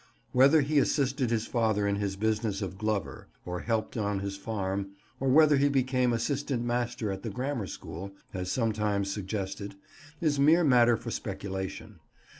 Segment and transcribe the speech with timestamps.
[0.31, 4.93] Whether he assisted his father in his business of glover, or helped on his farm,
[5.19, 9.75] or whether he became assistant master at the Grammar School, as sometimes suggested,
[10.19, 11.99] is mere matter for speculation.